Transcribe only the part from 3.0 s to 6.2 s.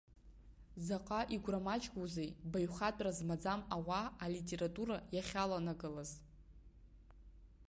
змаӡам ауаа алитература иахьаланагалаз.